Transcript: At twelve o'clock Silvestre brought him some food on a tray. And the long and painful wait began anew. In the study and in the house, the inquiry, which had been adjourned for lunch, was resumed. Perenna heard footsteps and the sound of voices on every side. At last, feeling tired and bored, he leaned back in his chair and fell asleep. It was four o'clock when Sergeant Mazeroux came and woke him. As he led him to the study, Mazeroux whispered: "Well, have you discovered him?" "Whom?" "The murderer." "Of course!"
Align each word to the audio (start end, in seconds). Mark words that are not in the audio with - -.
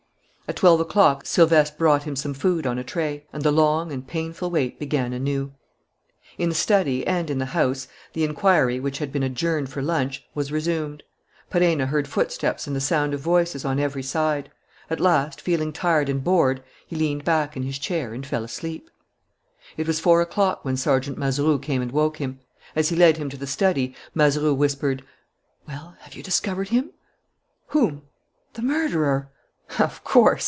At 0.47 0.57
twelve 0.57 0.81
o'clock 0.81 1.25
Silvestre 1.25 1.77
brought 1.77 2.03
him 2.03 2.17
some 2.17 2.33
food 2.33 2.67
on 2.67 2.77
a 2.77 2.83
tray. 2.83 3.25
And 3.31 3.41
the 3.41 3.53
long 3.53 3.89
and 3.89 4.05
painful 4.05 4.51
wait 4.51 4.77
began 4.79 5.13
anew. 5.13 5.53
In 6.37 6.49
the 6.49 6.55
study 6.55 7.07
and 7.07 7.29
in 7.29 7.37
the 7.37 7.55
house, 7.55 7.87
the 8.11 8.25
inquiry, 8.25 8.77
which 8.77 8.97
had 8.97 9.13
been 9.13 9.23
adjourned 9.23 9.69
for 9.69 9.81
lunch, 9.81 10.25
was 10.35 10.51
resumed. 10.51 11.03
Perenna 11.49 11.85
heard 11.85 12.05
footsteps 12.05 12.67
and 12.67 12.75
the 12.75 12.81
sound 12.81 13.13
of 13.13 13.21
voices 13.21 13.63
on 13.63 13.79
every 13.79 14.03
side. 14.03 14.51
At 14.89 14.99
last, 14.99 15.39
feeling 15.39 15.71
tired 15.71 16.09
and 16.09 16.21
bored, 16.21 16.61
he 16.85 16.97
leaned 16.97 17.23
back 17.23 17.55
in 17.55 17.63
his 17.63 17.79
chair 17.79 18.13
and 18.13 18.27
fell 18.27 18.43
asleep. 18.43 18.89
It 19.77 19.87
was 19.87 20.01
four 20.01 20.19
o'clock 20.19 20.65
when 20.65 20.75
Sergeant 20.75 21.17
Mazeroux 21.17 21.59
came 21.59 21.81
and 21.81 21.93
woke 21.93 22.17
him. 22.17 22.41
As 22.75 22.89
he 22.89 22.97
led 22.97 23.15
him 23.15 23.29
to 23.29 23.37
the 23.37 23.47
study, 23.47 23.95
Mazeroux 24.13 24.53
whispered: 24.55 25.05
"Well, 25.65 25.95
have 25.99 26.13
you 26.13 26.21
discovered 26.21 26.67
him?" 26.67 26.91
"Whom?" 27.67 28.01
"The 28.51 28.63
murderer." 28.63 29.29
"Of 29.79 30.03
course!" 30.03 30.39